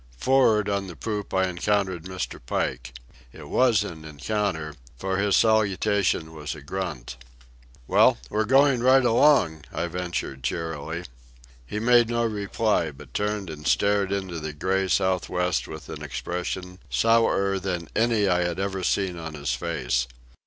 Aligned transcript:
For'ard, 0.17 0.67
on 0.67 0.87
the 0.87 0.95
poop, 0.95 1.31
I 1.31 1.47
encountered 1.47 2.05
Mr. 2.05 2.39
Pike. 2.43 2.93
It 3.31 3.47
was 3.49 3.83
an 3.83 4.03
encounter, 4.03 4.73
for 4.97 5.17
his 5.19 5.35
salutation 5.35 6.33
was 6.33 6.55
a 6.55 6.61
grunt. 6.63 7.17
"Well, 7.85 8.17
we're 8.31 8.45
going 8.45 8.81
right 8.81 9.05
along," 9.05 9.65
I 9.71 9.85
ventured 9.85 10.41
cheerily. 10.41 11.03
He 11.67 11.77
made 11.79 12.09
no 12.09 12.23
reply, 12.25 12.89
but 12.89 13.13
turned 13.13 13.51
and 13.51 13.67
stared 13.67 14.11
into 14.11 14.39
the 14.39 14.53
gray 14.53 14.87
south 14.87 15.29
west 15.29 15.67
with 15.67 15.87
an 15.87 16.01
expression 16.01 16.79
sourer 16.89 17.59
than 17.59 17.87
any 17.95 18.27
I 18.27 18.39
had 18.41 18.59
ever 18.59 18.81
seen 18.81 19.19
on 19.19 19.35
his 19.35 19.53
face. 19.53 20.07